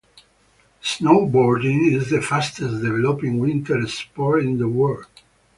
[0.81, 5.05] Snowboarding is the fastest developing winter sport in the world.